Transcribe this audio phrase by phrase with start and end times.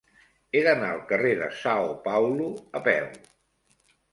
[0.53, 2.49] He d'anar al carrer de São Paulo
[2.81, 3.07] a peu.